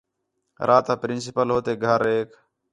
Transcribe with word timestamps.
راتا 0.67 0.93
پرنسپل 1.01 1.47
ہو 1.53 1.59
تے 1.65 1.73
گھریک 1.83 2.29